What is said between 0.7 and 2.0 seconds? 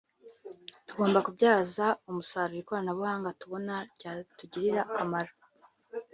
tugomba kubyaza